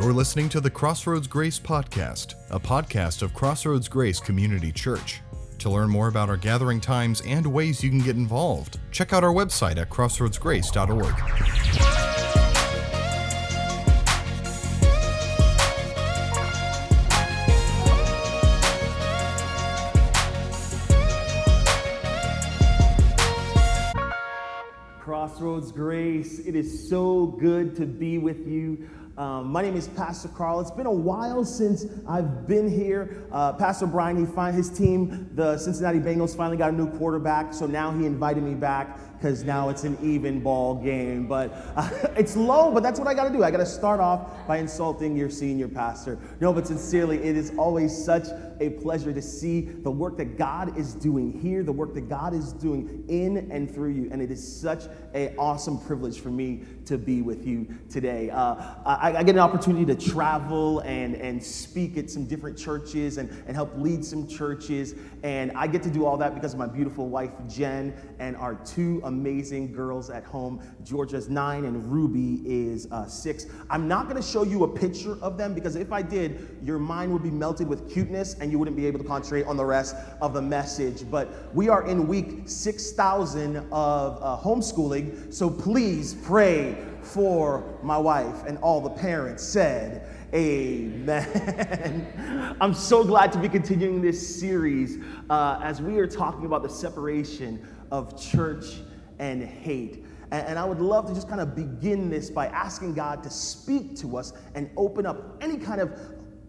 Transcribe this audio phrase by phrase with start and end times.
[0.00, 5.20] You're listening to the Crossroads Grace Podcast, a podcast of Crossroads Grace Community Church.
[5.58, 9.24] To learn more about our gathering times and ways you can get involved, check out
[9.24, 11.16] our website at crossroadsgrace.org.
[25.00, 26.38] Crossroads Grace.
[26.38, 28.88] It is so good to be with you.
[29.18, 30.60] Um, my name is Pastor Carl.
[30.60, 33.24] It's been a while since I've been here.
[33.32, 37.52] Uh, Pastor Brian, he find his team, the Cincinnati Bengals, finally got a new quarterback,
[37.52, 41.26] so now he invited me back because now it's an even ball game.
[41.26, 43.42] But uh, it's low, but that's what I got to do.
[43.42, 46.18] I got to start off by insulting your senior pastor.
[46.40, 48.28] No, but sincerely, it is always such
[48.60, 52.34] a pleasure to see the work that God is doing here, the work that God
[52.34, 54.08] is doing in and through you.
[54.10, 58.30] And it is such an awesome privilege for me to be with you today.
[58.30, 63.18] Uh, I, I, get an opportunity to travel and, and speak at some different churches
[63.18, 64.94] and, and help lead some churches.
[65.22, 68.54] And I get to do all that because of my beautiful wife, Jen, and our
[68.54, 70.62] two amazing girls at home.
[70.84, 73.46] Georgia's nine and Ruby is uh, six.
[73.70, 76.78] I'm not going to show you a picture of them because if I did, your
[76.78, 79.64] mind would be melted with cuteness and you wouldn't be able to concentrate on the
[79.64, 81.10] rest of the message.
[81.10, 88.44] But we are in week 6,000 of uh, homeschooling, so please pray for my wife.
[88.46, 91.26] And all the parents said, Amen.
[92.60, 94.98] I'm so glad to be continuing this series
[95.30, 98.80] uh, as we are talking about the separation of church
[99.18, 100.04] and hate.
[100.30, 103.96] And, I would love to just kind of begin this by asking God to speak
[103.98, 105.98] to us and open up any kind of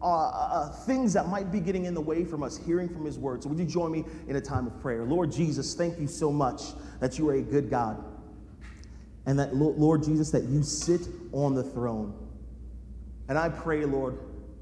[0.01, 3.05] uh, uh, uh, things that might be getting in the way from us hearing from
[3.05, 3.43] His Word.
[3.43, 5.03] So, would you join me in a time of prayer?
[5.03, 6.61] Lord Jesus, thank you so much
[6.99, 8.03] that you are a good God.
[9.25, 11.01] And that, Lord Jesus, that you sit
[11.33, 12.13] on the throne.
[13.27, 14.19] And I pray, Lord,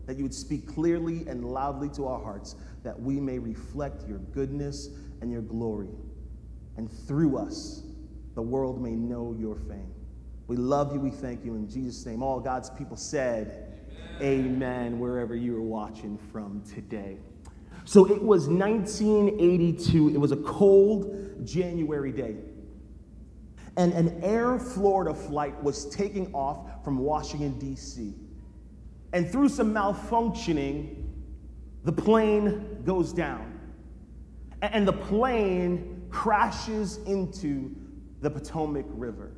[0.08, 4.18] that you would speak clearly and loudly to our hearts, that we may reflect your
[4.18, 4.90] goodness
[5.22, 5.90] and your glory.
[6.78, 7.84] And through us,
[8.38, 9.92] the world may know your fame.
[10.46, 11.00] We love you.
[11.00, 11.56] We thank you.
[11.56, 13.90] In Jesus' name, all God's people said,
[14.22, 17.18] amen, wherever you are watching from today.
[17.84, 20.10] So it was 1982.
[20.10, 22.36] It was a cold January day.
[23.76, 28.14] And an Air Florida flight was taking off from Washington, D.C.
[29.14, 31.08] And through some malfunctioning,
[31.86, 33.60] the plane goes down.
[34.62, 37.76] And the plane crashes into
[38.22, 39.32] the Potomac River.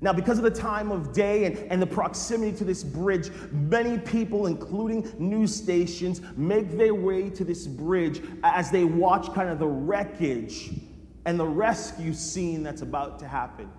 [0.00, 3.98] Now, because of the time of day and, and the proximity to this bridge, many
[3.98, 9.58] people, including news stations, make their way to this bridge as they watch kind of
[9.58, 10.72] the wreckage
[11.24, 13.70] and the rescue scene that's about to happen.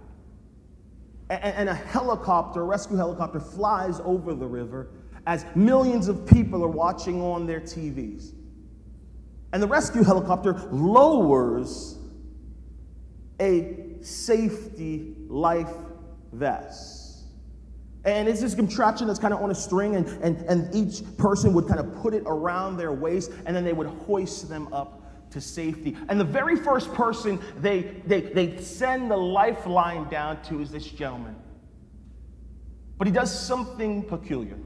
[1.29, 4.89] And, and a helicopter, a rescue helicopter, flies over the river
[5.27, 8.31] as millions of people are watching on their TVs.
[9.53, 11.97] And the rescue helicopter lowers
[13.39, 15.73] a safety life
[16.31, 17.23] vest.
[18.05, 21.53] And it's this contraption that's kind of on a string, and, and, and each person
[21.53, 25.31] would kind of put it around their waist, and then they would hoist them up
[25.31, 25.97] to safety.
[26.07, 30.85] And the very first person they, they, they send the lifeline down to is this
[30.85, 31.35] gentleman.
[32.97, 34.57] But he does something peculiar.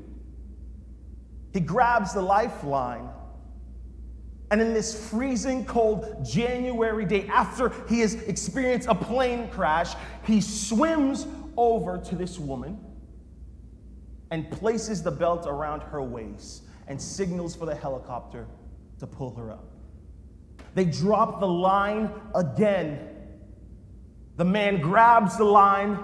[1.53, 3.09] He grabs the lifeline
[4.51, 9.93] and in this freezing cold January day, after he has experienced a plane crash,
[10.23, 12.79] he swims over to this woman
[14.31, 18.47] and places the belt around her waist and signals for the helicopter
[18.99, 19.65] to pull her up.
[20.73, 23.07] They drop the line again.
[24.37, 25.99] The man grabs the line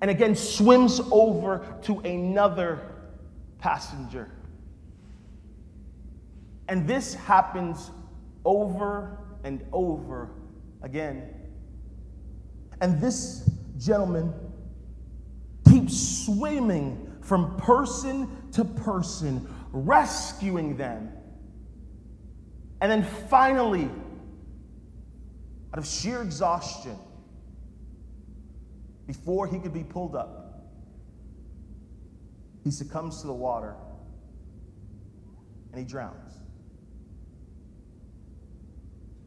[0.00, 2.80] and again swims over to another
[3.58, 4.30] passenger.
[6.70, 7.90] And this happens
[8.44, 10.30] over and over
[10.82, 11.34] again.
[12.80, 14.32] And this gentleman
[15.68, 21.12] keeps swimming from person to person, rescuing them.
[22.80, 23.90] And then finally,
[25.74, 26.96] out of sheer exhaustion,
[29.08, 30.70] before he could be pulled up,
[32.62, 33.74] he succumbs to the water
[35.72, 36.29] and he drowns.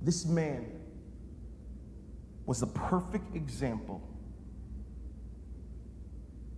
[0.03, 0.65] This man
[2.45, 4.01] was the perfect example,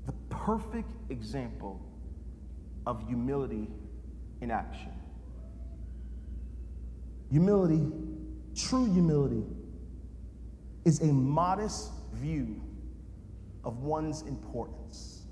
[0.08, 1.80] the perfect example
[2.88, 3.68] of humility
[4.42, 4.92] in action.
[7.30, 7.86] Humility,
[8.56, 9.44] true humility,
[10.84, 12.62] is a modest view
[13.64, 15.26] of one's importance.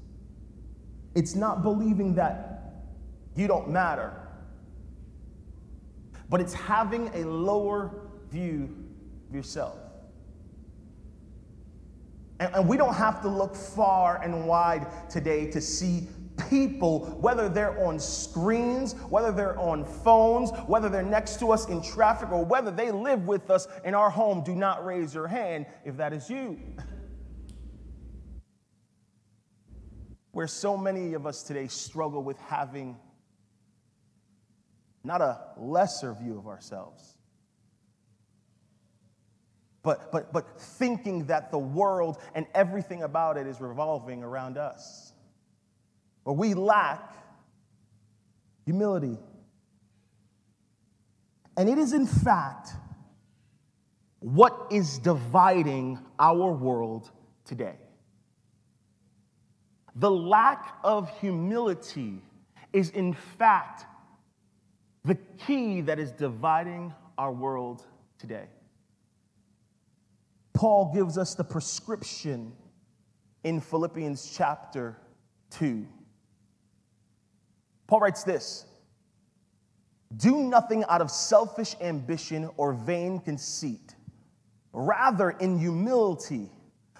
[1.16, 2.84] It's not believing that
[3.36, 4.23] you don't matter,
[6.30, 8.76] but it's having a lower view
[9.30, 9.78] of yourself.
[12.40, 16.08] And, and we don't have to look far and wide today to see
[16.50, 21.82] people, whether they're on screens, whether they're on phones, whether they're next to us in
[21.82, 25.66] traffic, or whether they live with us in our home, do not raise your hand
[25.86, 26.60] if that is you.
[30.32, 32.98] Where so many of us today struggle with having
[35.04, 37.18] not a lesser view of ourselves,
[39.84, 45.12] but, but, but thinking that the world and everything about it is revolving around us.
[46.24, 47.14] But we lack
[48.66, 49.18] humility.
[51.58, 52.70] And it is, in fact,
[54.20, 57.12] what is dividing our world
[57.44, 57.76] today.
[59.96, 62.22] The lack of humility
[62.72, 63.86] is, in fact,
[65.06, 65.16] the
[65.46, 67.84] key that is dividing our world
[68.18, 68.48] today.
[70.54, 72.54] Paul gives us the prescription
[73.44, 74.98] in Philippians chapter
[75.52, 75.86] 2.
[77.88, 78.66] Paul writes this
[80.16, 83.96] Do nothing out of selfish ambition or vain conceit.
[84.72, 86.50] Rather, in humility,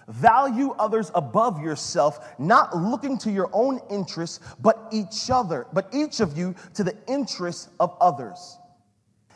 [0.08, 6.20] value others above yourself, not looking to your own interests, but each other, but each
[6.20, 8.58] of you to the interests of others.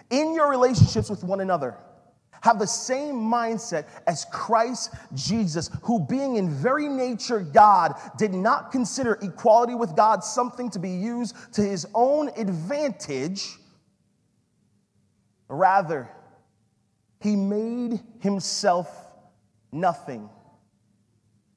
[0.09, 1.77] In your relationships with one another,
[2.41, 8.71] have the same mindset as Christ Jesus, who, being in very nature God, did not
[8.71, 13.57] consider equality with God something to be used to his own advantage.
[15.49, 16.09] Rather,
[17.19, 18.89] he made himself
[19.71, 20.29] nothing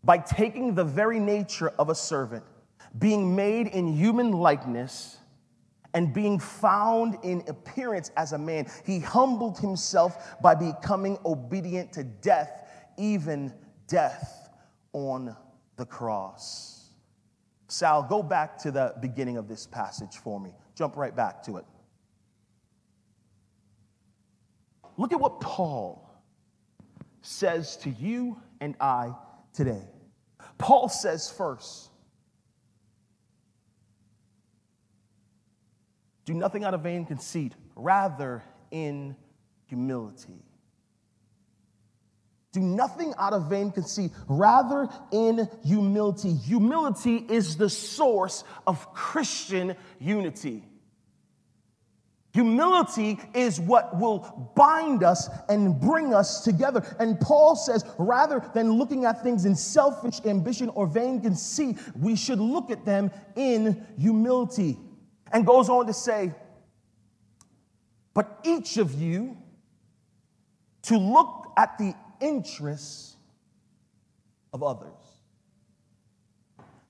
[0.02, 2.44] by taking the very nature of a servant,
[2.98, 5.18] being made in human likeness
[5.94, 12.04] and being found in appearance as a man, he humbled himself by becoming obedient to
[12.04, 13.52] death, even
[13.86, 14.50] death
[14.92, 15.36] on
[15.76, 16.90] the cross.
[17.68, 20.54] Sal, go back to the beginning of this passage for me.
[20.74, 21.64] Jump right back to it.
[24.96, 26.06] Look at what Paul
[27.22, 29.14] says to you and I
[29.52, 29.82] today.
[30.58, 31.90] Paul says first,
[36.24, 39.16] Do nothing out of vain conceit, rather in
[39.66, 40.44] humility.
[42.52, 46.34] Do nothing out of vain conceit, rather in humility.
[46.34, 50.69] Humility is the source of Christian unity.
[52.32, 56.84] Humility is what will bind us and bring us together.
[57.00, 62.14] And Paul says, rather than looking at things in selfish ambition or vain conceit, we
[62.14, 64.78] should look at them in humility
[65.32, 66.32] and goes on to say,
[68.14, 69.36] But each of you
[70.82, 73.16] to look at the interests
[74.52, 74.99] of others.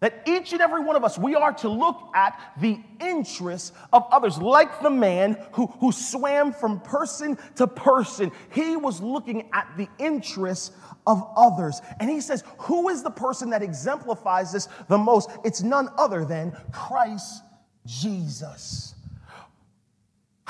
[0.01, 4.07] That each and every one of us, we are to look at the interests of
[4.11, 8.33] others, like the man who, who swam from person to person.
[8.51, 10.73] He was looking at the interests
[11.07, 11.83] of others.
[12.01, 15.31] And he says, Who is the person that exemplifies this the most?
[15.45, 17.43] It's none other than Christ
[17.87, 18.95] Jesus.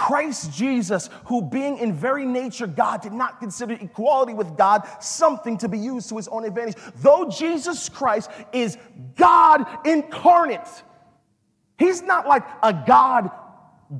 [0.00, 5.58] Christ Jesus, who being in very nature God, did not consider equality with God something
[5.58, 6.76] to be used to his own advantage.
[6.96, 8.78] Though Jesus Christ is
[9.16, 10.66] God incarnate,
[11.76, 13.30] he's not like a God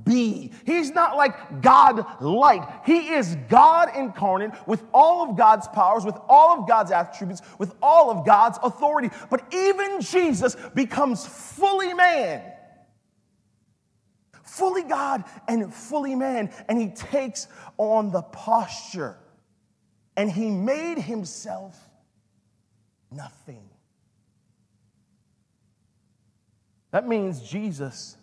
[0.04, 0.52] be.
[0.64, 2.66] He's not like God light.
[2.86, 7.74] He is God incarnate with all of God's powers, with all of God's attributes, with
[7.82, 9.10] all of God's authority.
[9.28, 12.42] But even Jesus becomes fully man
[14.50, 16.52] fully God and fully man.
[16.68, 17.46] And he takes
[17.78, 19.16] on the posture
[20.16, 21.78] and he made himself
[23.10, 23.68] nothing.
[26.90, 28.16] That means Jesus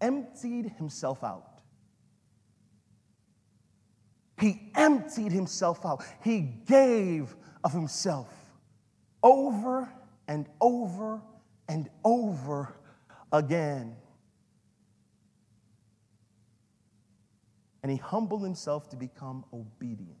[0.00, 1.48] emptied himself out.
[4.38, 6.04] He emptied himself out.
[6.22, 8.28] He gave of himself
[9.22, 9.88] over
[10.28, 11.22] and over
[11.68, 12.74] and over
[13.32, 13.96] again.
[17.82, 20.16] And he humbled himself to become obedient.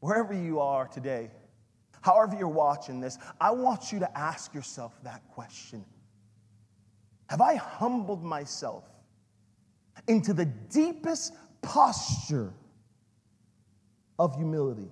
[0.00, 1.30] Wherever you are today,
[2.00, 5.84] however you're watching this, I want you to ask yourself that question
[7.28, 8.84] Have I humbled myself
[10.08, 12.52] into the deepest posture
[14.18, 14.90] of humility?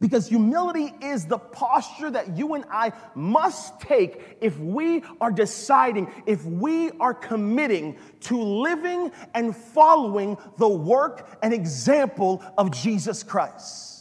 [0.00, 6.10] Because humility is the posture that you and I must take if we are deciding,
[6.24, 13.99] if we are committing to living and following the work and example of Jesus Christ.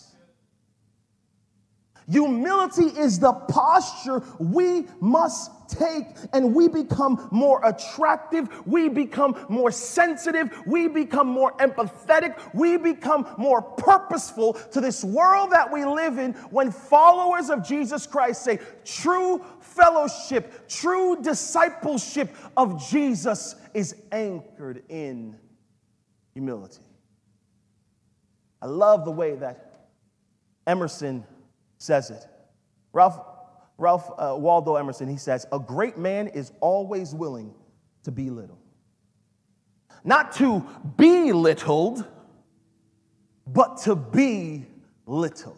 [2.09, 9.71] Humility is the posture we must take, and we become more attractive, we become more
[9.71, 16.17] sensitive, we become more empathetic, we become more purposeful to this world that we live
[16.17, 24.81] in when followers of Jesus Christ say, true fellowship, true discipleship of Jesus is anchored
[24.89, 25.35] in
[26.33, 26.81] humility.
[28.61, 29.89] I love the way that
[30.65, 31.23] Emerson
[31.79, 32.25] says it.
[32.93, 33.19] Ralph,
[33.77, 37.53] Ralph uh, Waldo Emerson, he says, A great man is always willing
[38.03, 38.59] to be little.
[40.03, 40.65] Not to
[40.97, 42.05] be littled,
[43.47, 44.65] but to be
[45.05, 45.57] little.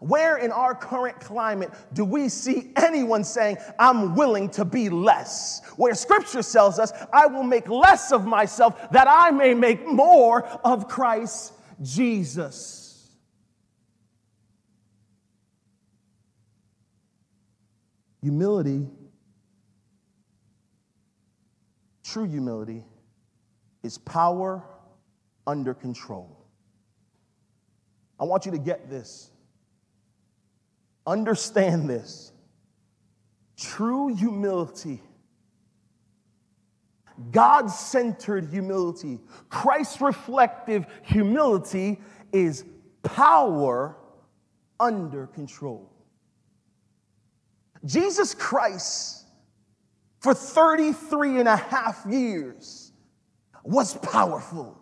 [0.00, 5.62] Where in our current climate do we see anyone saying, I'm willing to be less?
[5.76, 10.44] Where scripture tells us, I will make less of myself that I may make more
[10.62, 12.83] of Christ Jesus.
[18.24, 18.86] Humility,
[22.02, 22.82] true humility,
[23.82, 24.64] is power
[25.46, 26.46] under control.
[28.18, 29.30] I want you to get this.
[31.06, 32.32] Understand this.
[33.58, 35.02] True humility,
[37.30, 42.00] God centered humility, Christ reflective humility
[42.32, 42.64] is
[43.02, 43.98] power
[44.80, 45.93] under control.
[47.84, 49.26] Jesus Christ,
[50.20, 52.92] for 33 and a half years,
[53.62, 54.80] was powerful.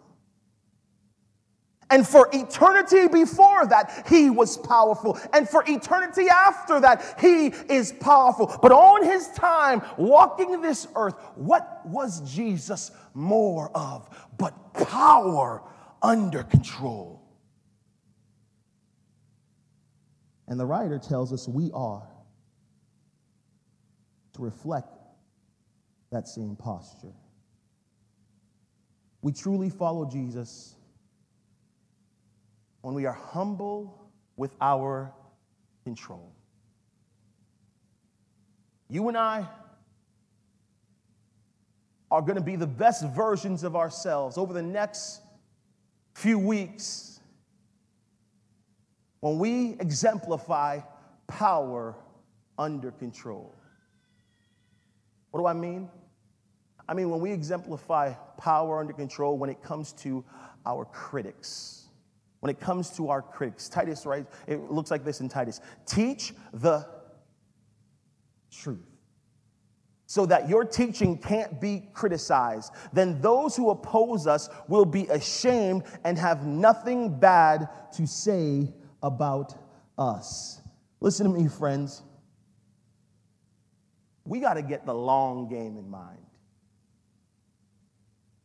[1.92, 5.18] And for eternity before that, he was powerful.
[5.34, 8.58] And for eternity after that, he is powerful.
[8.62, 15.62] But on his time walking this earth, what was Jesus more of but power
[16.00, 17.22] under control?
[20.48, 22.08] And the writer tells us we are
[24.34, 24.98] to reflect
[26.10, 27.12] that same posture.
[29.22, 30.74] We truly follow Jesus
[32.80, 35.12] when we are humble with our
[35.84, 36.32] control.
[38.88, 39.48] You and I
[42.10, 45.22] are going to be the best versions of ourselves over the next
[46.14, 47.20] few weeks
[49.20, 50.80] when we exemplify
[51.26, 51.94] power
[52.58, 53.54] under control.
[55.32, 55.88] What do I mean?
[56.88, 60.24] I mean, when we exemplify power under control when it comes to
[60.66, 61.88] our critics.
[62.40, 64.26] When it comes to our critics, Titus, right?
[64.46, 66.86] It looks like this in Titus teach the
[68.50, 68.80] truth
[70.06, 72.72] so that your teaching can't be criticized.
[72.92, 79.54] Then those who oppose us will be ashamed and have nothing bad to say about
[79.96, 80.60] us.
[81.00, 82.02] Listen to me, friends
[84.24, 86.18] we got to get the long game in mind.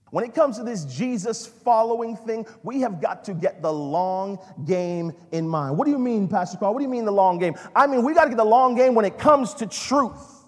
[0.10, 4.39] When it comes to this Jesus following thing, we have got to get the long
[4.65, 5.77] game in mind.
[5.77, 6.74] What do you mean, Pastor Carl?
[6.74, 7.55] What do you mean the long game?
[7.75, 10.46] I mean, we got to get the long game when it comes to truth.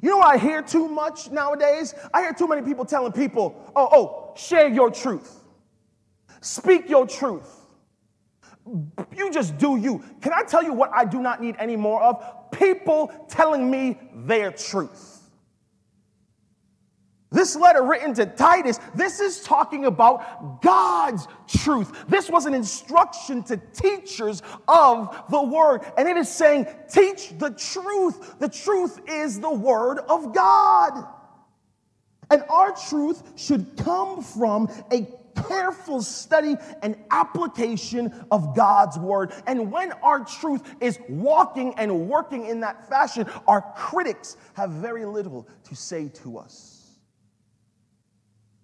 [0.00, 1.94] You know what I hear too much nowadays?
[2.12, 5.42] I hear too many people telling people, oh, oh, share your truth,
[6.40, 7.65] speak your truth.
[9.14, 10.02] You just do you.
[10.20, 12.50] Can I tell you what I do not need any more of?
[12.50, 15.16] People telling me their truth.
[17.30, 22.04] This letter written to Titus, this is talking about God's truth.
[22.08, 25.82] This was an instruction to teachers of the word.
[25.98, 28.38] And it is saying, teach the truth.
[28.38, 31.04] The truth is the word of God.
[32.30, 35.06] And our truth should come from a
[35.48, 39.32] careful study and application of God's word.
[39.46, 45.04] And when our truth is walking and working in that fashion, our critics have very
[45.04, 46.98] little to say to us.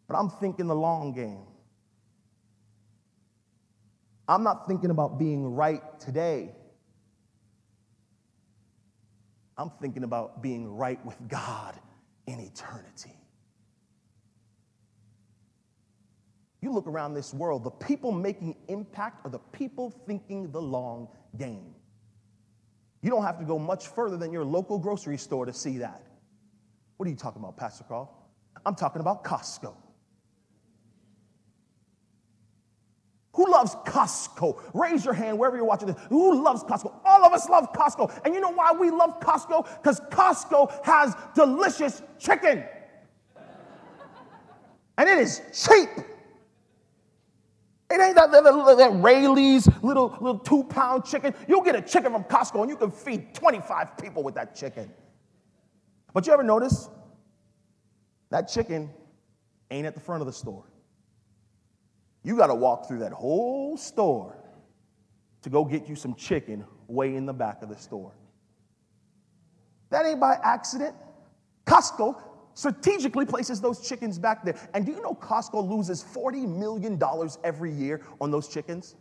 [0.09, 1.47] But I'm thinking the long game.
[4.29, 6.55] I'm not thinking about being right today.
[9.57, 11.79] I'm thinking about being right with God
[12.26, 13.17] in eternity.
[16.62, 21.09] You look around this world, the people making impact are the people thinking the long
[21.37, 21.75] game.
[23.02, 26.07] You don't have to go much further than your local grocery store to see that.
[26.97, 28.16] What are you talking about, Pastor Carl?
[28.64, 29.75] I'm talking about Costco.
[33.35, 34.62] Who loves Costco?
[34.73, 35.97] Raise your hand wherever you're watching this.
[36.11, 36.95] Who loves Costco?
[37.04, 38.21] All of us love Costco.
[38.25, 39.66] And you know why we love Costco?
[39.83, 42.62] Because Costco has delicious chicken.
[44.97, 45.88] And it is cheap.
[47.92, 51.34] It ain't that, that, that, that Raley's little, little two pound chicken.
[51.46, 54.90] You'll get a chicken from Costco and you can feed 25 people with that chicken.
[56.14, 56.88] But you ever notice
[58.30, 58.88] that chicken
[59.70, 60.64] ain't at the front of the store?
[62.22, 64.38] You got to walk through that whole store
[65.42, 68.14] to go get you some chicken way in the back of the store.
[69.90, 70.94] That ain't by accident.
[71.66, 72.18] Costco
[72.54, 74.56] strategically places those chickens back there.
[74.75, 77.00] And do you know Costco loses $40 million
[77.44, 78.97] every year on those chickens?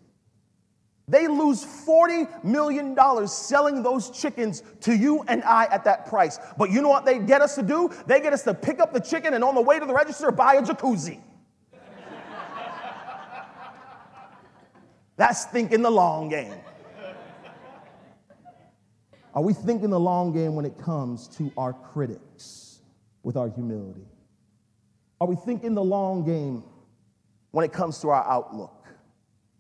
[1.08, 2.96] They lose $40 million
[3.27, 6.39] selling those chickens to you and I at that price.
[6.58, 7.91] But you know what they get us to do?
[8.08, 10.31] They get us to pick up the chicken and on the way to the register
[10.31, 11.20] buy a jacuzzi.
[15.17, 16.55] That's thinking the long game.
[19.34, 22.71] Are we thinking the long game when it comes to our critics
[23.24, 24.06] with our humility?
[25.20, 26.63] Are we thinking the long game
[27.51, 28.88] when it comes to our outlook?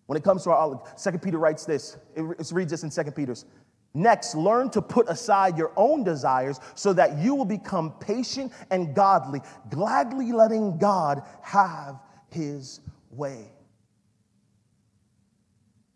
[0.07, 3.11] When it comes to our outlook, 2 Peter writes this, it reads this in 2
[3.11, 3.45] Peter's.
[3.93, 8.95] Next, learn to put aside your own desires so that you will become patient and
[8.95, 11.99] godly, gladly letting God have
[12.29, 13.51] his way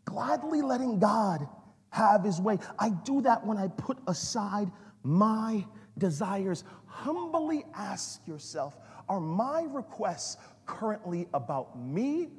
[0.05, 1.45] gladly letting God
[1.89, 2.57] have his way.
[2.79, 4.71] I do that when I put aside
[5.03, 5.65] my
[5.97, 6.63] desires.
[6.85, 8.75] Humbly ask yourself
[9.07, 12.29] are my requests currently about me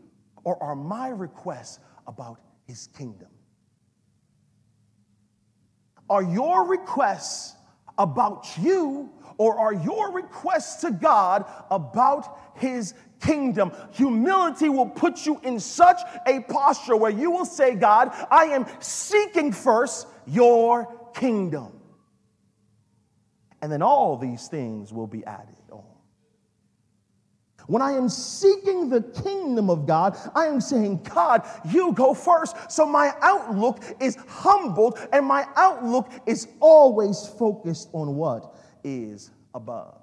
[0.45, 3.29] or are my requests about his kingdom?
[6.11, 7.55] Are your requests
[7.99, 13.73] about you or are your requests to God about his kingdom.
[13.93, 18.67] Humility will put you in such a posture where you will say, God, I am
[18.81, 21.76] seeking first your kingdom.
[23.67, 25.83] And then all these things will be added on.
[27.67, 32.71] When I am seeking the kingdom of God, I am saying, God, you go first.
[32.71, 40.01] So my outlook is humbled and my outlook is always focused on what is above.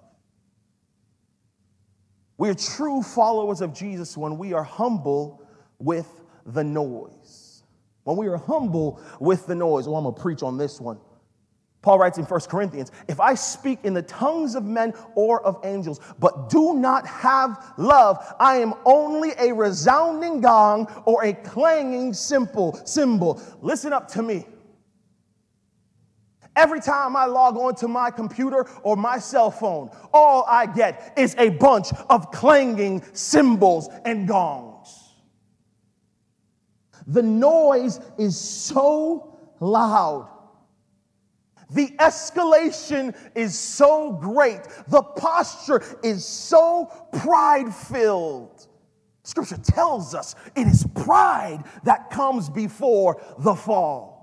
[2.37, 5.47] We're true followers of Jesus when we are humble
[5.79, 7.63] with the noise.
[8.03, 9.87] When we are humble with the noise.
[9.87, 10.99] Oh, well, I'm going to preach on this one.
[11.83, 15.59] Paul writes in 1 Corinthians If I speak in the tongues of men or of
[15.63, 22.13] angels, but do not have love, I am only a resounding gong or a clanging
[22.13, 22.79] cymbal.
[22.85, 23.39] cymbal.
[23.61, 24.47] Listen up to me.
[26.55, 31.13] Every time I log on to my computer or my cell phone, all I get
[31.17, 34.87] is a bunch of clanging cymbals and gongs.
[37.07, 40.29] The noise is so loud.
[41.73, 44.61] The escalation is so great.
[44.87, 48.67] The posture is so pride filled.
[49.23, 54.13] Scripture tells us it is pride that comes before the fall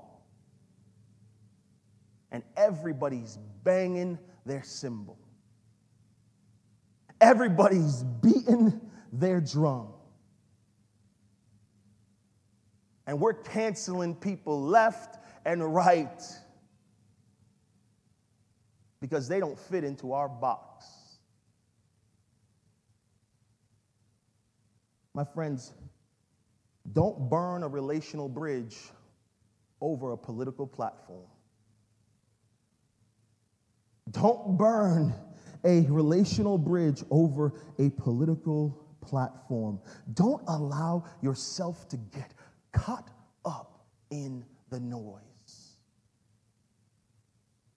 [2.30, 5.18] and everybody's banging their cymbal.
[7.20, 8.80] Everybody's beating
[9.12, 9.88] their drum.
[13.06, 16.22] And we're canceling people left and right
[19.00, 20.86] because they don't fit into our box.
[25.14, 25.72] My friends,
[26.92, 28.76] don't burn a relational bridge
[29.80, 31.26] over a political platform.
[34.10, 35.14] Don't burn
[35.64, 39.80] a relational bridge over a political platform.
[40.14, 42.32] Don't allow yourself to get
[42.72, 43.10] caught
[43.44, 45.29] up in the noise.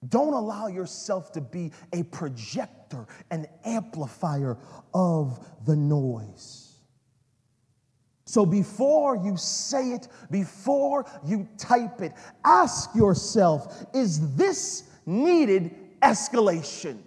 [0.09, 4.57] Don't allow yourself to be a projector, an amplifier
[4.93, 6.63] of the noise.
[8.25, 12.13] So before you say it, before you type it,
[12.43, 16.97] ask yourself is this needed escalation.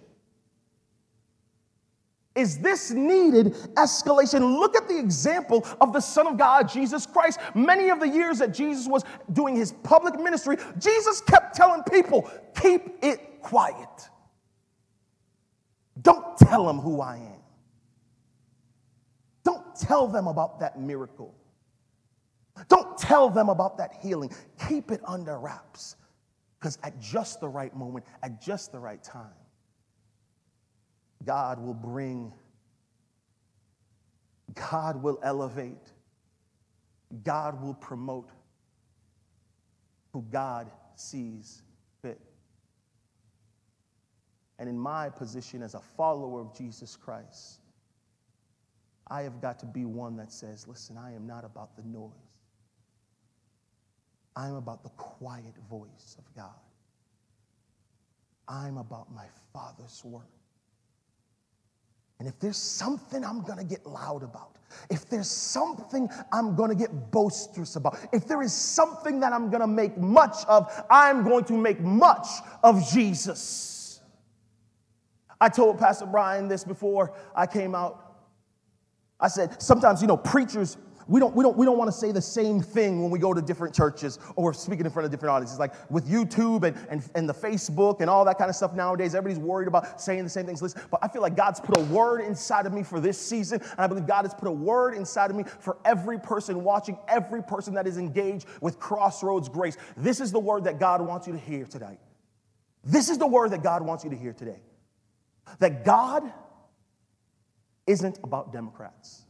[2.37, 4.61] Is this needed escalation?
[4.61, 7.41] Look at the example of the Son of God, Jesus Christ.
[7.55, 12.31] Many of the years that Jesus was doing his public ministry, Jesus kept telling people,
[12.61, 14.11] keep it quiet.
[16.03, 17.43] Don't tell them who I am.
[19.43, 21.35] Don't tell them about that miracle.
[22.69, 24.31] Don't tell them about that healing.
[24.69, 25.97] Keep it under wraps.
[26.59, 29.33] Because at just the right moment, at just the right time,
[31.27, 32.33] God will bring,
[34.55, 35.93] God will elevate,
[37.25, 38.31] God will promote
[40.13, 41.63] who God sees
[42.01, 42.21] fit.
[44.59, 47.61] And in my position as a follower of Jesus Christ,
[49.09, 52.13] I have got to be one that says, listen, I am not about the noise.
[54.35, 56.51] I'm about the quiet voice of God.
[58.49, 60.23] I'm about my Father's word.
[62.19, 64.57] And if there's something I'm to get loud about,
[64.91, 69.67] if there's something I'm to get boisterous about, if there is something that I'm to
[69.67, 72.27] make much of, I'm going to make much
[72.63, 74.01] of Jesus.
[75.41, 78.03] I told Pastor Brian this before I came out.
[79.21, 80.77] I said, sometimes, you know, preachers
[81.09, 83.33] we don't, we don't, we don't want to say the same thing when we go
[83.33, 85.59] to different churches or speaking in front of different audiences.
[85.59, 89.15] Like with YouTube and, and, and the Facebook and all that kind of stuff nowadays,
[89.15, 90.61] everybody's worried about saying the same things.
[90.63, 93.61] Listen, but I feel like God's put a word inside of me for this season.
[93.61, 96.99] And I believe God has put a word inside of me for every person watching,
[97.07, 99.77] every person that is engaged with Crossroads Grace.
[99.97, 102.01] This is the word that God wants you to hear tonight.
[102.83, 104.61] This is the word that God wants you to hear today.
[105.61, 106.33] That God
[107.87, 109.26] isn't about Democrats.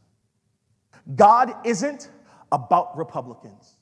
[1.15, 2.09] God isn't
[2.51, 3.77] about Republicans.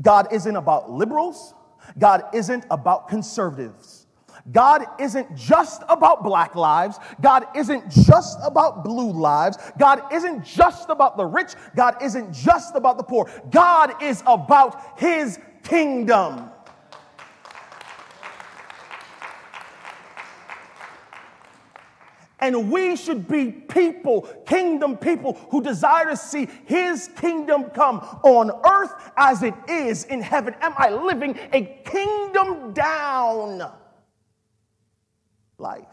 [0.00, 1.54] God isn't about liberals.
[1.98, 4.06] God isn't about conservatives.
[4.50, 6.98] God isn't just about black lives.
[7.20, 9.56] God isn't just about blue lives.
[9.78, 11.54] God isn't just about the rich.
[11.76, 13.30] God isn't just about the poor.
[13.50, 16.50] God is about his kingdom.
[22.42, 28.50] And we should be people, kingdom people, who desire to see his kingdom come on
[28.68, 30.56] earth as it is in heaven.
[30.60, 33.70] Am I living a kingdom down
[35.56, 35.86] life?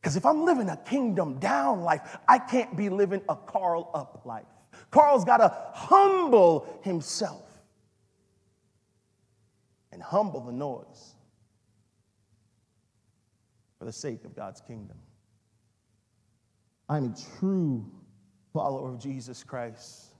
[0.00, 4.22] Because if I'm living a kingdom down life, I can't be living a Carl up
[4.24, 4.46] life.
[4.92, 7.42] Carl's got to humble himself
[9.90, 11.16] and humble the noise
[13.82, 14.96] for the sake of God's kingdom.
[16.88, 17.84] I'm a true
[18.52, 20.14] follower of Jesus Christ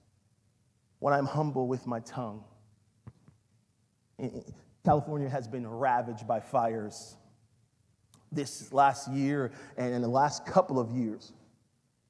[0.98, 2.42] when I'm humble with my tongue.
[4.84, 7.14] California has been ravaged by fires
[8.32, 11.32] this last year and in the last couple of years.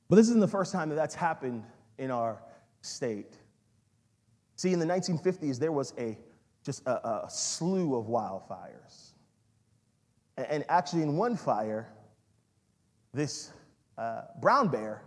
[0.09, 1.65] But this isn't the first time that that's happened
[1.99, 2.43] in our
[2.81, 3.37] state.
[4.57, 6.17] See, in the 1950s, there was a
[6.65, 9.02] just a, a slew of wildfires.
[10.37, 11.92] And actually, in one fire,
[13.12, 13.53] this
[13.99, 15.03] uh, brown bear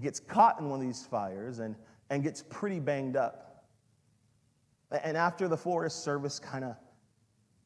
[0.00, 1.74] gets caught in one of these fires and,
[2.10, 3.64] and gets pretty banged up.
[5.02, 6.76] And after the Forest Service kind of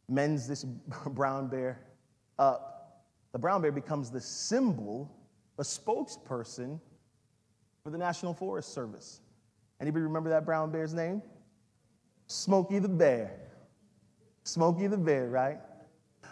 [0.09, 0.65] mends this
[1.07, 1.81] brown bear
[2.39, 5.11] up, the brown bear becomes the symbol,
[5.59, 6.81] a spokesperson
[7.85, 9.21] for the National Forest Service.
[9.81, 11.23] Anybody remember that brown bear's name?
[12.27, 13.33] Smokey the Bear.
[14.45, 15.59] Smokey the Bear, right?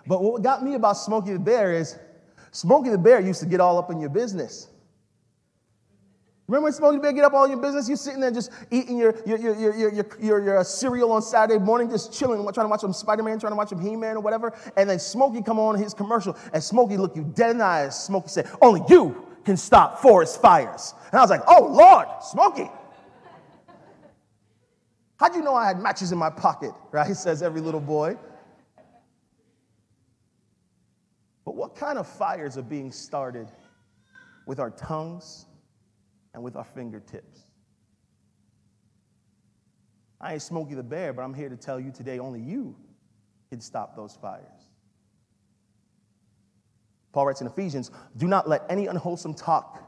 [0.06, 1.96] But what got me about Smokey the Bear is
[2.50, 4.68] Smokey the Bear used to get all up in your business.
[6.46, 7.88] Remember when Smokey the Bear get up all in your business?
[7.88, 11.20] You're sitting there just eating your, your, your, your, your, your, your uh, cereal on
[11.20, 14.20] Saturday morning, just chilling, trying to watch some Spider-Man, trying to watch some He-Man or
[14.20, 14.56] whatever.
[14.76, 18.02] And then Smokey come on his commercial, and Smokey look you dead in the eyes.
[18.02, 20.94] Smokey said, only you can stop forest fires.
[21.12, 22.70] And I was like, oh, Lord, Smokey.
[25.18, 27.06] How'd you know I had matches in my pocket, right?
[27.06, 28.16] He Says every little boy.
[31.48, 33.50] But what kind of fires are being started
[34.44, 35.46] with our tongues
[36.34, 37.40] and with our fingertips?
[40.20, 42.76] I ain't Smokey the Bear, but I'm here to tell you today only you
[43.48, 44.68] can stop those fires.
[47.12, 49.82] Paul writes in Ephesians, do not let any unwholesome talk,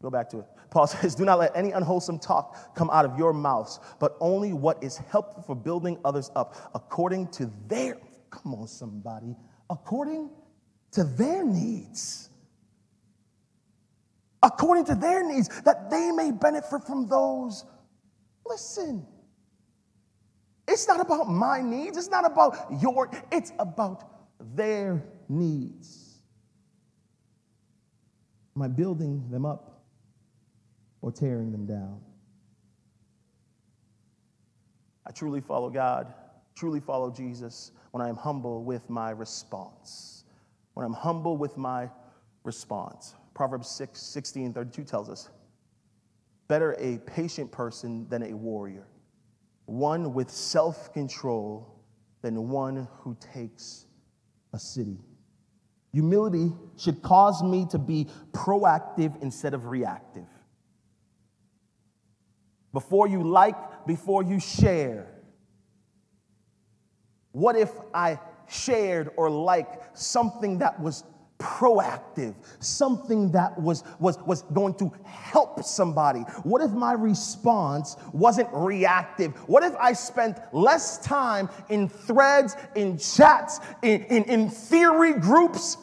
[0.00, 0.46] go back to it.
[0.70, 4.52] Paul says, do not let any unwholesome talk come out of your mouths, but only
[4.52, 7.96] what is helpful for building others up according to their,
[8.30, 9.34] come on, somebody,
[9.68, 10.30] according
[10.94, 12.30] to their needs.
[14.42, 17.64] According to their needs, that they may benefit from those.
[18.46, 19.06] Listen,
[20.68, 24.04] it's not about my needs, it's not about your, it's about
[24.54, 26.20] their needs.
[28.54, 29.82] Am I building them up
[31.02, 32.00] or tearing them down?
[35.06, 36.14] I truly follow God,
[36.54, 40.23] truly follow Jesus when I am humble with my response
[40.74, 41.88] when I'm humble with my
[42.44, 43.14] response.
[43.34, 45.30] Proverbs 6, 16, 32 tells us
[46.48, 48.86] better a patient person than a warrior,
[49.66, 51.80] one with self control
[52.22, 53.86] than one who takes
[54.52, 54.98] a city.
[55.92, 60.26] Humility should cause me to be proactive instead of reactive.
[62.72, 65.06] before you like, before you share.
[67.30, 71.04] What if I shared or liked something that was
[71.38, 76.20] proactive, something that was, was, was going to help somebody?
[76.42, 79.34] What if my response wasn't reactive?
[79.48, 85.76] What if I spent less time in threads, in chats, in, in, in theory groups,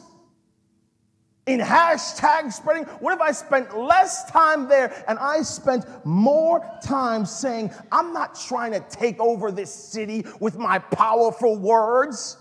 [1.46, 2.84] in hashtag spreading?
[2.84, 8.38] What if I spent less time there and I spent more time saying, I'm not
[8.40, 12.38] trying to take over this city with my powerful words,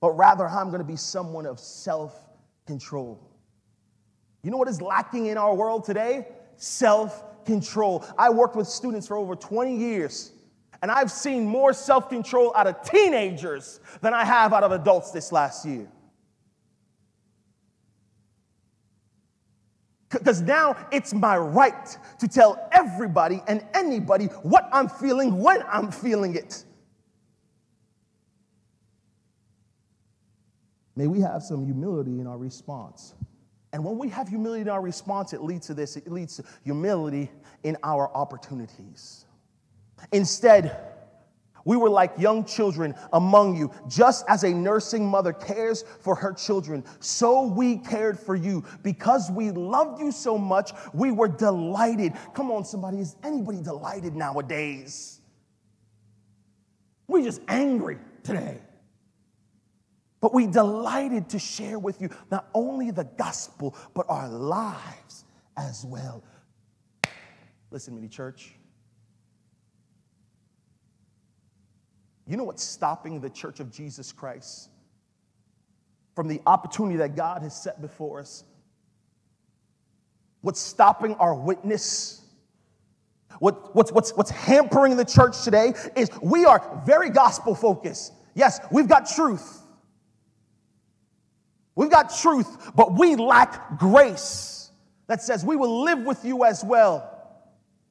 [0.00, 2.14] but rather I'm going to be someone of self
[2.66, 3.20] control.
[4.42, 6.28] You know what is lacking in our world today?
[6.56, 8.04] Self control.
[8.18, 10.32] I worked with students for over 20 years.
[10.82, 15.10] And I've seen more self control out of teenagers than I have out of adults
[15.10, 15.86] this last year.
[20.10, 25.92] Because now it's my right to tell everybody and anybody what I'm feeling when I'm
[25.92, 26.64] feeling it.
[31.00, 33.14] May we have some humility in our response.
[33.72, 36.44] And when we have humility in our response, it leads to this it leads to
[36.62, 37.30] humility
[37.62, 39.24] in our opportunities.
[40.12, 40.78] Instead,
[41.64, 43.72] we were like young children among you.
[43.88, 48.62] Just as a nursing mother cares for her children, so we cared for you.
[48.82, 52.12] Because we loved you so much, we were delighted.
[52.34, 55.22] Come on, somebody, is anybody delighted nowadays?
[57.08, 58.60] We're just angry today.
[60.20, 65.24] But we delighted to share with you not only the gospel, but our lives
[65.56, 66.22] as well.
[67.70, 68.52] Listen to me, church.
[72.26, 74.68] You know what's stopping the church of Jesus Christ
[76.14, 78.44] from the opportunity that God has set before us?
[80.42, 82.22] What's stopping our witness?
[83.38, 88.12] What, what's, what's, what's hampering the church today is we are very gospel focused.
[88.34, 89.59] Yes, we've got truth.
[91.74, 94.70] We've got truth, but we lack grace
[95.06, 97.10] that says we will live with you as well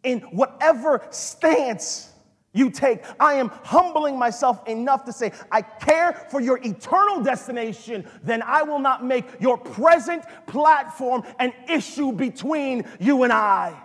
[0.03, 2.11] in whatever stance
[2.53, 3.03] you take.
[3.19, 8.63] I am humbling myself enough to say, I care for your eternal destination, then I
[8.63, 13.79] will not make your present platform an issue between you and I.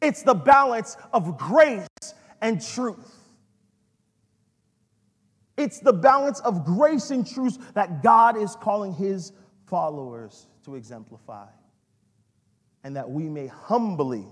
[0.00, 1.86] It's the balance of grace
[2.40, 3.13] and truth.
[5.56, 9.32] It's the balance of grace and truth that God is calling his
[9.66, 11.46] followers to exemplify.
[12.82, 14.26] And that we may humbly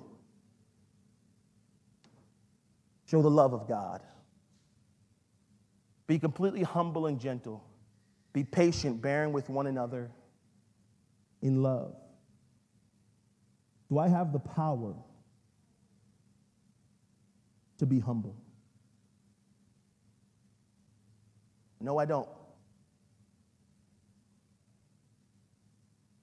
[3.12, 4.02] Show the love of God.
[6.06, 7.62] Be completely humble and gentle.
[8.32, 10.11] Be patient, bearing with one another
[11.42, 11.94] in love.
[13.90, 14.94] Do I have the power
[17.76, 18.41] to be humble?
[21.82, 22.28] No, I don't.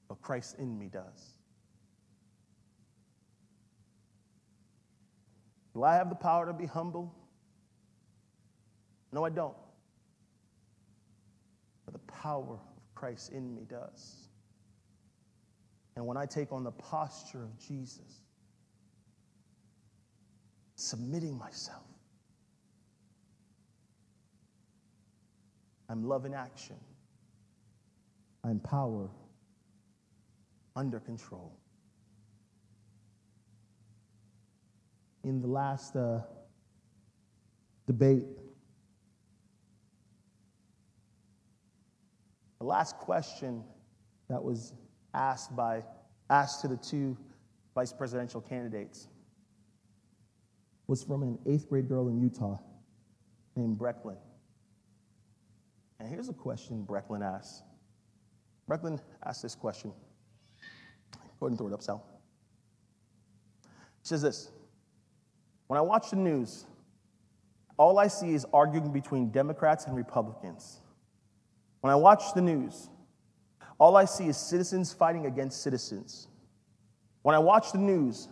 [0.07, 1.33] But Christ in me does.
[5.73, 7.13] Do I have the power to be humble?
[9.11, 9.55] No, I don't.
[11.85, 12.59] But the power of
[12.95, 14.29] Christ in me does.
[15.97, 18.21] And when I take on the posture of Jesus,
[20.75, 21.88] submitting myself,
[25.89, 26.75] I'm love in action.
[28.43, 29.09] I'm power
[30.75, 31.59] under control.
[35.23, 36.21] in the last uh,
[37.85, 38.25] debate.
[42.59, 43.63] The last question
[44.29, 44.73] that was
[45.13, 45.83] asked by
[46.29, 47.17] asked to the two
[47.73, 49.07] vice presidential candidates
[50.87, 52.57] was from an eighth grade girl in Utah
[53.55, 54.17] named Brecklynn.
[55.99, 57.63] And here's a question Brecklynn asked.
[58.69, 59.91] Brecklynn asked this question.
[61.39, 62.05] Go ahead and throw it up, Sal.
[64.03, 64.51] She says this
[65.67, 66.65] when I watch the news,
[67.77, 70.81] all I see is arguing between Democrats and Republicans.
[71.81, 72.89] When I watch the news,
[73.77, 76.27] all I see is citizens fighting against citizens.
[77.21, 78.27] When I watch the news,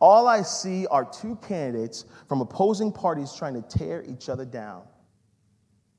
[0.00, 4.82] all I see are two candidates from opposing parties trying to tear each other down.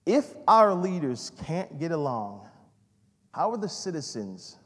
[0.06, 2.48] If our leaders can't get along,
[3.34, 4.58] how are the citizens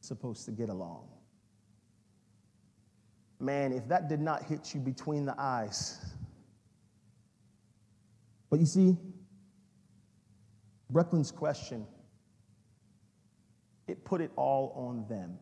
[0.00, 1.08] supposed to get along?
[3.40, 5.98] Man, if that did not hit you between the eyes.
[8.50, 8.96] But you see,
[10.92, 11.86] Brecklynn's question,
[13.88, 15.38] it put it all on them.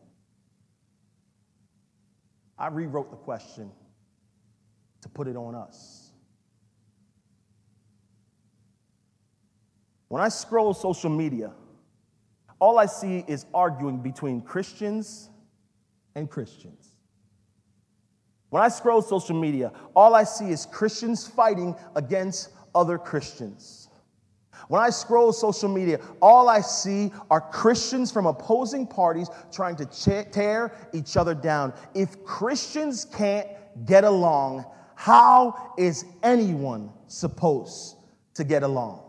[2.57, 3.71] I rewrote the question
[5.01, 6.00] to put it on us.
[10.11, 11.53] When I scroll social media,
[12.59, 15.29] all I see is arguing between Christians
[16.15, 16.97] and Christians.
[18.49, 23.87] When I scroll social media, all I see is Christians fighting against other Christians.
[24.67, 29.85] When I scroll social media, all I see are Christians from opposing parties trying to
[29.85, 31.73] tear each other down.
[31.95, 33.47] If Christians can't
[33.85, 37.95] get along, how is anyone supposed
[38.33, 39.05] to get along?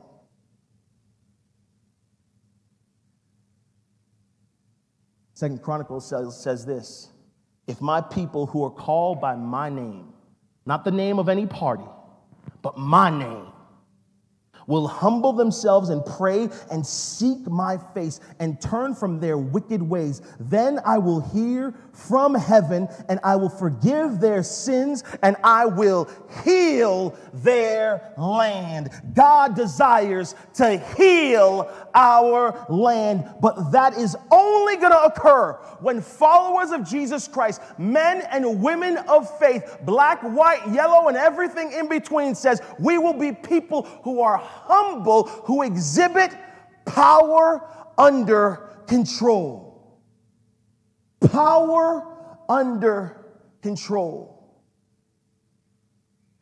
[5.42, 7.09] Second Chronicles says, says this
[7.66, 10.12] If my people who are called by my name,
[10.66, 11.83] not the name of any party,
[12.62, 13.48] but my name,
[14.66, 20.22] will humble themselves and pray and seek my face and turn from their wicked ways,
[20.38, 26.09] then I will hear from heaven and I will forgive their sins and I will
[26.44, 28.90] heal their land.
[29.14, 36.70] God desires to heal our land, but that is only going to occur when followers
[36.70, 42.35] of Jesus Christ, men and women of faith, black, white, yellow, and everything in between,
[42.35, 46.33] says we will be people who are humble, who exhibit
[46.85, 50.01] power under control.
[51.31, 52.07] Power
[52.49, 53.27] under
[53.62, 54.33] control.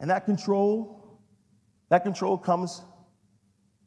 [0.01, 1.21] And that control,
[1.91, 2.83] that control comes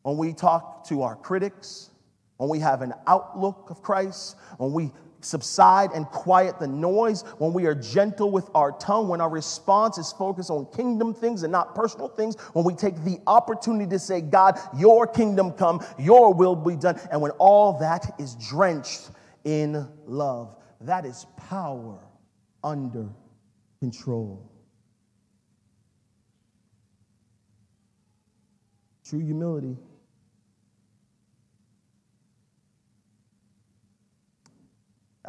[0.03, 1.89] when we talk to our critics,
[2.37, 4.91] when we have an outlook of Christ, when we
[5.23, 9.97] subside and quiet the noise, when we are gentle with our tongue, when our response
[9.97, 13.99] is focused on kingdom things and not personal things, when we take the opportunity to
[13.99, 19.11] say, God, your kingdom come, your will be done, and when all that is drenched
[19.43, 21.99] in love, that is power
[22.63, 23.07] under
[23.79, 24.49] control.
[29.05, 29.77] True humility.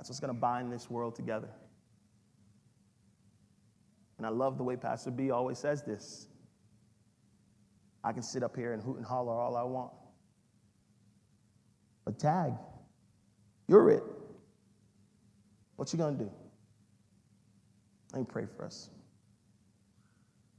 [0.04, 1.48] That's what's going to bind this world together.
[4.18, 6.26] And I love the way Pastor B always says this.
[8.04, 9.92] I can sit up here and hoot and holler all I want.
[12.04, 12.52] But tag,
[13.66, 14.02] you're it.
[15.76, 16.30] What you gonna do?
[18.12, 18.90] Let me pray for us.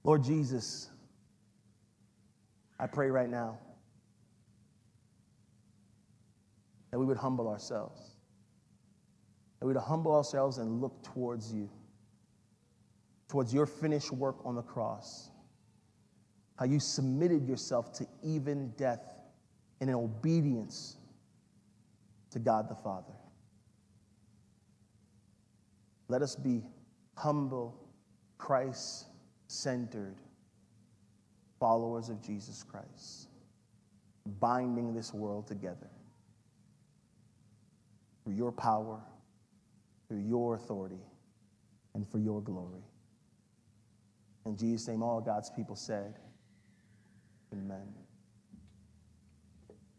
[0.03, 0.89] Lord Jesus,
[2.79, 3.59] I pray right now
[6.89, 8.14] that we would humble ourselves,
[9.65, 11.67] that we would humble ourselves and look towards you,
[13.27, 15.31] towards your finished work on the cross,
[16.59, 19.01] how you submitted yourself to even death
[19.81, 20.97] in an obedience
[22.29, 23.13] to God the Father.
[26.09, 26.61] Let us be
[27.17, 27.75] humble,
[28.37, 29.07] Christ
[29.47, 30.17] centered
[31.59, 33.29] followers of Jesus Christ,
[34.39, 35.89] binding this world together
[38.23, 39.01] through your power,
[40.07, 41.01] through your authority,
[41.93, 42.83] and for your glory.
[44.45, 46.15] In Jesus' name, all God's people said,
[47.53, 47.93] Amen.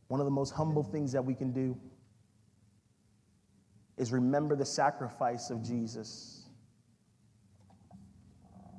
[0.08, 1.76] One of the most humble things that we can do
[3.96, 6.48] is remember the sacrifice of Jesus.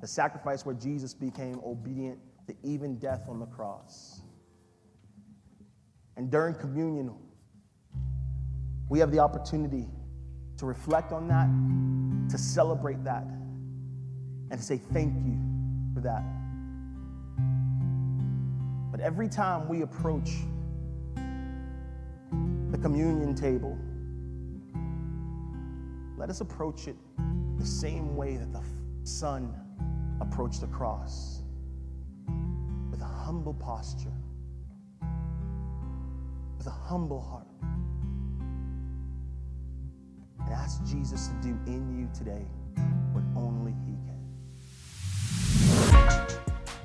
[0.00, 4.22] The sacrifice where Jesus became obedient to even death on the cross.
[6.16, 7.14] And during communion,
[8.88, 9.86] we have the opportunity
[10.58, 11.48] to reflect on that,
[12.30, 13.24] to celebrate that,
[14.50, 15.38] and to say thank you
[15.94, 16.22] for that.
[18.90, 20.30] But every time we approach
[21.14, 23.78] the communion table,
[26.16, 26.96] let us approach it
[27.58, 28.62] the same way that the
[29.04, 29.54] Son
[30.20, 31.42] approached the cross
[32.90, 34.12] with a humble posture,
[36.58, 37.46] with a humble heart.
[40.48, 42.46] And ask Jesus to do in you today
[43.12, 44.24] what only He can.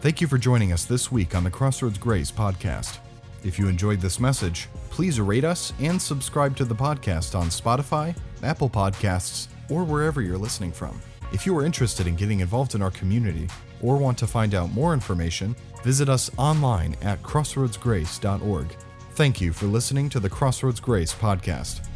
[0.01, 2.97] Thank you for joining us this week on the Crossroads Grace podcast.
[3.45, 8.13] If you enjoyed this message, please rate us and subscribe to the podcast on Spotify,
[8.41, 11.01] Apple Podcasts, or wherever you're listening from.
[11.31, 13.47] If you are interested in getting involved in our community
[13.81, 15.55] or want to find out more information,
[15.85, 18.75] visit us online at crossroadsgrace.org.
[19.11, 21.87] Thank you for listening to the Crossroads Grace podcast.